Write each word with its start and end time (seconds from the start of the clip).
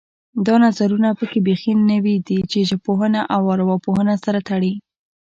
دا 0.45 0.55
نظرونه 0.65 1.09
پکې 1.19 1.39
بیخي 1.47 1.73
نوي 1.91 2.15
دي 2.27 2.39
چې 2.51 2.67
ژبپوهنه 2.69 3.21
او 3.35 3.41
ارواپوهنه 3.53 4.15
سره 4.25 4.39
تړي 4.49 4.73